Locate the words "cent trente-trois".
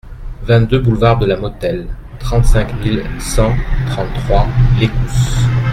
3.19-4.47